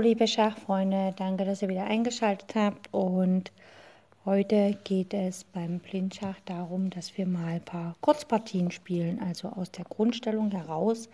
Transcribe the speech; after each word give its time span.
liebe 0.00 0.26
Schachfreunde, 0.26 1.12
danke, 1.16 1.44
dass 1.44 1.60
ihr 1.60 1.68
wieder 1.68 1.84
eingeschaltet 1.84 2.54
habt. 2.54 2.88
Und 2.92 3.52
heute 4.24 4.78
geht 4.84 5.12
es 5.12 5.44
beim 5.44 5.78
Blindschach 5.78 6.40
darum, 6.46 6.88
dass 6.90 7.16
wir 7.18 7.26
mal 7.26 7.54
ein 7.54 7.64
paar 7.64 7.96
Kurzpartien 8.00 8.70
spielen, 8.70 9.20
also 9.20 9.48
aus 9.48 9.70
der 9.70 9.84
Grundstellung 9.84 10.50
heraus 10.50 11.08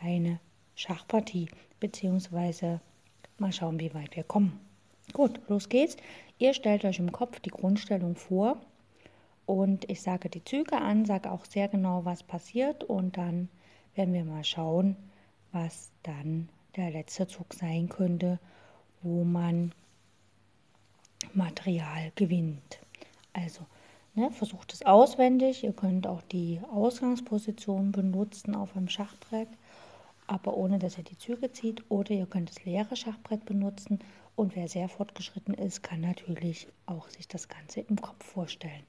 eine 0.00 0.38
Schachpartie, 0.76 1.48
beziehungsweise 1.80 2.80
mal 3.38 3.52
schauen, 3.52 3.80
wie 3.80 3.92
weit 3.92 4.14
wir 4.14 4.24
kommen. 4.24 4.58
Gut, 5.12 5.40
los 5.48 5.68
geht's. 5.68 5.96
Ihr 6.38 6.54
stellt 6.54 6.84
euch 6.84 7.00
im 7.00 7.10
Kopf 7.10 7.40
die 7.40 7.50
Grundstellung 7.50 8.14
vor 8.14 8.56
und 9.46 9.90
ich 9.90 10.00
sage 10.00 10.28
die 10.28 10.44
Züge 10.44 10.80
an, 10.80 11.04
sage 11.04 11.30
auch 11.30 11.44
sehr 11.44 11.66
genau, 11.68 12.04
was 12.04 12.22
passiert 12.22 12.84
und 12.84 13.16
dann 13.16 13.48
werden 13.96 14.14
wir 14.14 14.24
mal 14.24 14.44
schauen, 14.44 14.96
was 15.50 15.90
dann 16.04 16.48
der 16.76 16.90
letzte 16.90 17.26
Zug 17.26 17.54
sein 17.54 17.88
könnte, 17.88 18.38
wo 19.02 19.24
man 19.24 19.72
Material 21.34 22.12
gewinnt. 22.14 22.80
Also 23.32 23.66
ne, 24.14 24.30
versucht 24.30 24.72
es 24.72 24.84
auswendig. 24.84 25.64
Ihr 25.64 25.72
könnt 25.72 26.06
auch 26.06 26.22
die 26.22 26.60
Ausgangsposition 26.72 27.92
benutzen 27.92 28.54
auf 28.54 28.76
einem 28.76 28.88
Schachbrett, 28.88 29.48
aber 30.26 30.56
ohne 30.56 30.78
dass 30.78 30.98
ihr 30.98 31.04
die 31.04 31.18
Züge 31.18 31.52
zieht. 31.52 31.84
Oder 31.90 32.12
ihr 32.12 32.26
könnt 32.26 32.50
das 32.50 32.64
leere 32.64 32.96
Schachbrett 32.96 33.44
benutzen. 33.44 33.98
Und 34.34 34.56
wer 34.56 34.66
sehr 34.66 34.88
fortgeschritten 34.88 35.54
ist, 35.54 35.82
kann 35.82 36.00
natürlich 36.00 36.66
auch 36.86 37.08
sich 37.10 37.28
das 37.28 37.48
Ganze 37.48 37.80
im 37.80 38.00
Kopf 38.00 38.24
vorstellen. 38.24 38.84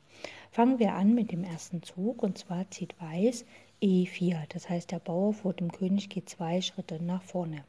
Fangen 0.51 0.79
wir 0.79 0.93
an 0.93 1.13
mit 1.13 1.31
dem 1.31 1.43
ersten 1.43 1.83
Zug 1.83 2.23
und 2.23 2.37
zwar 2.37 2.69
zieht 2.71 2.99
Weiß 3.01 3.43
E4. 3.81 4.37
Das 4.49 4.69
heißt, 4.69 4.91
der 4.91 4.99
Bauer 4.99 5.33
vor 5.33 5.53
dem 5.53 5.71
König 5.71 6.09
geht 6.09 6.29
zwei 6.29 6.61
Schritte 6.61 7.03
nach 7.03 7.23
vorne. 7.23 7.65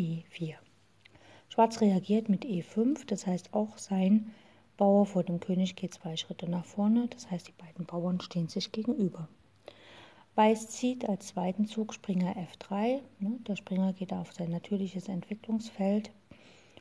E4. 0.00 0.54
Schwarz 1.50 1.82
reagiert 1.82 2.30
mit 2.30 2.46
E5, 2.46 3.04
das 3.06 3.26
heißt 3.26 3.52
auch 3.52 3.76
sein 3.76 4.32
Bauer 4.78 5.04
vor 5.04 5.22
dem 5.22 5.40
König 5.40 5.76
geht 5.76 5.92
zwei 5.92 6.16
Schritte 6.16 6.48
nach 6.48 6.64
vorne, 6.64 7.06
das 7.08 7.30
heißt 7.30 7.48
die 7.48 7.52
beiden 7.52 7.84
Bauern 7.84 8.18
stehen 8.22 8.48
sich 8.48 8.72
gegenüber. 8.72 9.28
Weiß 10.36 10.70
zieht 10.70 11.06
als 11.06 11.26
zweiten 11.26 11.66
Zug 11.66 11.92
Springer 11.92 12.34
F3, 12.34 13.02
ne, 13.18 13.38
der 13.46 13.56
Springer 13.56 13.92
geht 13.92 14.14
auf 14.14 14.32
sein 14.32 14.50
natürliches 14.50 15.08
Entwicklungsfeld, 15.08 16.10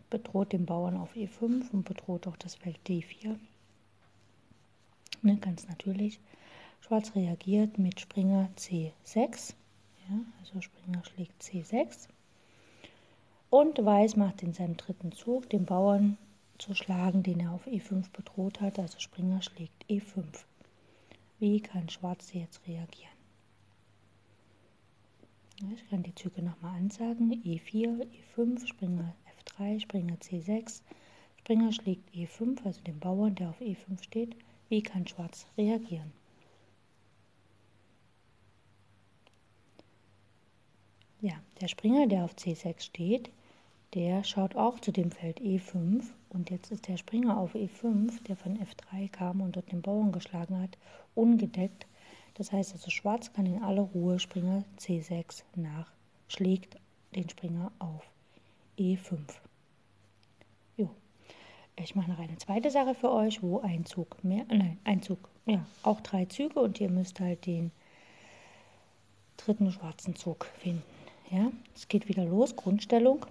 bedroht 0.10 0.54
den 0.54 0.66
Bauern 0.66 0.96
auf 0.96 1.14
E5 1.14 1.72
und 1.72 1.84
bedroht 1.84 2.26
auch 2.26 2.38
das 2.38 2.56
Feld 2.56 2.80
D4. 2.88 3.38
Ne, 5.22 5.36
ganz 5.36 5.68
natürlich. 5.68 6.22
Schwarz 6.80 7.14
reagiert 7.16 7.78
mit 7.78 8.00
Springer 8.00 8.50
C6, 8.56 9.56
ja, 10.08 10.20
also 10.40 10.62
Springer 10.62 11.04
schlägt 11.04 11.44
C6. 11.44 12.08
Und 13.50 13.84
Weiß 13.84 14.16
macht 14.16 14.44
in 14.44 14.54
seinem 14.54 14.78
dritten 14.78 15.12
Zug 15.12 15.50
den 15.50 15.66
Bauern 15.66 16.18
zu 16.60 16.76
schlagen, 16.76 17.24
den 17.24 17.40
er 17.40 17.52
auf 17.52 17.66
E5 17.66 18.12
bedroht 18.12 18.62
hat. 18.62 18.78
Also 18.78 19.00
Springer 19.00 19.42
schlägt 19.42 19.86
E5. 19.90 20.24
Wie 21.40 21.60
kann 21.60 21.90
Schwarz 21.90 22.34
jetzt 22.34 22.68
reagieren? 22.68 23.10
Ich 25.74 25.90
kann 25.90 26.04
die 26.04 26.16
Züge 26.16 26.42
nochmal 26.42 26.76
ansagen. 26.78 27.34
E4, 27.44 28.08
E5, 28.38 28.68
Springer 28.68 29.14
F3, 29.44 29.80
Springer 29.80 30.16
C6. 30.16 30.82
Springer 31.38 31.72
schlägt 31.74 32.14
E5, 32.14 32.64
also 32.66 32.82
den 32.82 33.00
Bauern, 33.00 33.36
der 33.36 33.50
auf 33.50 33.60
E5 33.60 34.04
steht. 34.04 34.36
Wie 34.70 34.82
kann 34.84 35.08
Schwarz 35.08 35.48
reagieren? 35.58 36.14
Ja, 41.22 41.34
der 41.60 41.68
Springer, 41.68 42.08
der 42.08 42.24
auf 42.24 42.36
C6 42.36 42.82
steht, 42.82 43.30
der 43.94 44.24
schaut 44.24 44.56
auch 44.56 44.80
zu 44.80 44.92
dem 44.92 45.12
Feld 45.12 45.40
E5 45.40 46.04
und 46.30 46.50
jetzt 46.50 46.72
ist 46.72 46.88
der 46.88 46.98
Springer 46.98 47.38
auf 47.38 47.56
E5, 47.56 48.24
der 48.24 48.36
von 48.36 48.58
F3 48.58 49.10
kam 49.10 49.42
und 49.42 49.56
dort 49.56 49.72
den 49.72 49.82
Bauern 49.82 50.12
geschlagen 50.12 50.62
hat, 50.62 50.78
ungedeckt. 51.16 51.88
Das 52.36 52.52
heißt 52.52 52.74
also, 52.74 52.90
Schwarz 52.92 53.34
kann 53.34 53.46
in 53.46 53.64
aller 53.64 53.82
Ruhe 53.82 54.20
Springer 54.20 54.64
C6 54.78 55.44
nach, 55.56 55.92
schlägt 56.28 56.78
den 57.16 57.28
Springer 57.28 57.72
auf 57.80 58.04
E5. 58.78 59.18
Jo. 60.78 60.90
Ich 61.76 61.96
mache 61.96 62.12
noch 62.12 62.20
eine 62.20 62.38
zweite 62.38 62.70
Sache 62.70 62.94
für 62.94 63.12
euch, 63.12 63.42
wo 63.42 63.60
ein 63.60 63.86
Zug 63.86 64.24
mehr, 64.24 64.46
nein, 64.50 64.78
ein 64.84 65.02
Zug, 65.02 65.30
ja, 65.46 65.66
auch 65.82 66.02
drei 66.02 66.26
Züge 66.26 66.60
und 66.60 66.80
ihr 66.80 66.90
müsst 66.90 67.20
halt 67.20 67.46
den 67.46 67.72
dritten 69.38 69.72
schwarzen 69.72 70.16
Zug 70.16 70.46
finden. 70.60 70.84
Ja, 71.32 71.52
es 71.76 71.88
geht 71.88 72.08
wieder 72.08 72.26
los, 72.26 72.56
Grundstellung. 72.56 73.26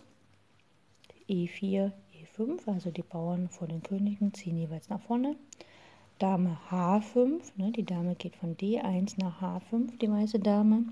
E4, 1.28 1.92
E5, 2.14 2.66
also 2.66 2.90
die 2.90 3.02
Bauern 3.02 3.48
vor 3.48 3.68
den 3.68 3.82
Königen 3.82 4.32
ziehen 4.32 4.56
jeweils 4.56 4.88
nach 4.88 5.00
vorne. 5.00 5.36
Dame 6.18 6.58
H5, 6.70 7.52
ne, 7.56 7.70
die 7.70 7.84
Dame 7.84 8.14
geht 8.14 8.36
von 8.36 8.56
D1 8.56 9.14
nach 9.18 9.40
H5, 9.40 9.98
die 9.98 10.10
weiße 10.10 10.40
Dame. 10.40 10.84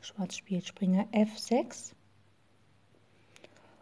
Schwarz 0.00 0.36
spielt 0.36 0.66
Springer 0.66 1.06
F6. 1.12 1.92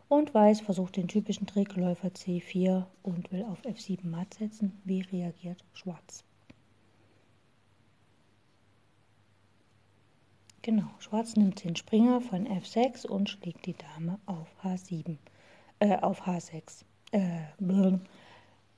Und 0.09 0.35
Weiß 0.35 0.61
versucht 0.61 0.97
den 0.97 1.09
typischen 1.09 1.47
Trick 1.47 1.75
Läufer 1.75 2.09
C4 2.09 2.85
und 3.03 3.33
will 3.33 3.45
auf 3.45 3.65
F7 3.65 4.07
matt 4.07 4.35
setzen. 4.35 4.79
Wie 4.85 5.01
reagiert 5.01 5.65
Schwarz? 5.73 6.25
Genau, 10.65 10.89
Schwarz 11.01 11.35
nimmt 11.35 11.65
den 11.65 11.75
Springer 11.75 12.21
von 12.21 12.47
F6 12.47 13.05
und 13.09 13.29
schlägt 13.29 13.67
die 13.67 13.75
Dame 13.75 14.21
auf 14.27 14.47
H7, 14.63 15.17
äh, 15.81 15.97
auf 15.97 16.23
H6. 16.23 16.85
Äh, 17.11 17.99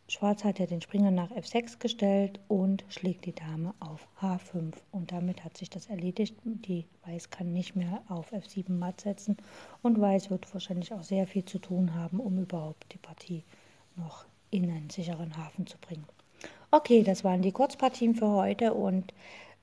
Schwarz 0.08 0.44
hat 0.44 0.58
ja 0.58 0.64
den 0.64 0.80
Springer 0.80 1.10
nach 1.10 1.30
F6 1.30 1.78
gestellt 1.78 2.40
und 2.48 2.84
schlägt 2.88 3.26
die 3.26 3.34
Dame 3.34 3.74
auf 3.80 4.08
H5. 4.22 4.72
Und 4.92 5.12
damit 5.12 5.44
hat 5.44 5.58
sich 5.58 5.68
das 5.68 5.88
erledigt. 5.88 6.34
Die 6.44 6.86
Weiß 7.04 7.28
kann 7.28 7.52
nicht 7.52 7.76
mehr 7.76 8.02
auf 8.08 8.32
F7 8.32 8.72
matt 8.72 9.02
setzen. 9.02 9.36
Und 9.82 10.00
Weiß 10.00 10.30
wird 10.30 10.50
wahrscheinlich 10.54 10.94
auch 10.94 11.02
sehr 11.02 11.26
viel 11.26 11.44
zu 11.44 11.58
tun 11.58 11.94
haben, 11.94 12.18
um 12.18 12.38
überhaupt 12.38 12.92
die 12.92 12.98
Partie 12.98 13.44
noch 13.96 14.24
in 14.50 14.70
einen 14.70 14.88
sicheren 14.88 15.36
Hafen 15.36 15.66
zu 15.66 15.76
bringen. 15.78 16.06
Okay, 16.70 17.02
das 17.02 17.24
waren 17.24 17.42
die 17.42 17.52
Kurzpartien 17.52 18.14
für 18.14 18.28
heute 18.28 18.72
und 18.72 19.12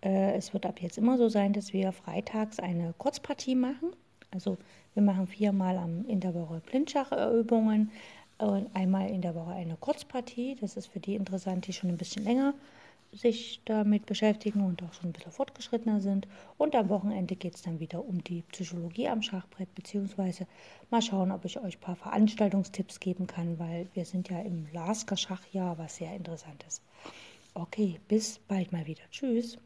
es 0.02 0.54
wird 0.54 0.66
ab 0.66 0.82
jetzt 0.82 0.98
immer 0.98 1.18
so 1.18 1.30
sein, 1.30 1.54
dass 1.54 1.74
wir 1.74 1.92
freitags 1.92 2.60
eine 2.60 2.94
Kurzpartie 2.98 3.56
machen. 3.56 3.92
Also 4.32 4.58
wir 4.94 5.04
machen 5.04 5.28
viermal 5.28 5.78
in 6.08 6.20
der 6.20 6.34
Woche 6.34 6.62
Blindschachübungen 6.66 7.92
und 8.40 8.76
einmal 8.76 9.10
in 9.10 9.22
der 9.22 9.36
Woche 9.36 9.52
eine 9.52 9.76
Kurzpartie. 9.76 10.58
Das 10.60 10.76
ist 10.76 10.88
für 10.88 11.00
die 11.00 11.16
interessant, 11.16 11.68
die 11.68 11.74
schon 11.74 11.90
ein 11.90 11.98
bisschen 11.98 12.24
länger 12.24 12.54
sich 13.14 13.62
damit 13.66 14.06
beschäftigen 14.06 14.64
und 14.66 14.82
auch 14.84 14.94
schon 14.94 15.10
ein 15.10 15.14
bisschen 15.14 15.32
fortgeschrittener 15.32 16.00
sind. 16.00 16.28
Und 16.58 16.76
am 16.76 16.90
Wochenende 16.90 17.36
geht 17.36 17.56
es 17.56 17.62
dann 17.62 17.80
wieder 17.80 18.04
um 18.04 18.24
die 18.24 18.42
Psychologie 18.54 19.10
am 19.10 19.22
Schachbrett, 19.22 19.74
beziehungsweise 19.76 20.48
mal 20.90 21.02
schauen, 21.02 21.32
ob 21.32 21.44
ich 21.46 21.60
euch 21.60 21.78
ein 21.78 21.82
paar 21.82 21.96
Veranstaltungstipps 21.96 23.00
geben 23.00 23.28
kann, 23.28 23.60
weil 23.60 23.88
wir 23.94 24.06
sind 24.06 24.30
ja 24.30 24.40
im 24.40 24.66
Lasker 24.72 25.18
Schachjahr, 25.18 25.78
was 25.78 25.98
sehr 25.98 26.16
interessant 26.16 26.64
ist. 26.68 26.82
Okay, 27.54 28.00
bis 28.08 28.40
bald 28.48 28.72
mal 28.72 28.86
wieder. 28.88 29.04
Tschüss. 29.12 29.58